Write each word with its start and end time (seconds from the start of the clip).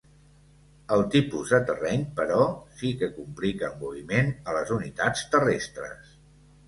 El 0.95 1.03
tipus 1.15 1.51
de 1.55 1.59
terreny, 1.67 2.07
però, 2.19 2.47
sí 2.79 2.91
que 3.03 3.11
complica 3.19 3.69
el 3.71 3.77
moviment 3.85 4.33
a 4.53 4.57
les 4.59 4.73
unitats 4.81 5.23
terrestres. 5.37 6.15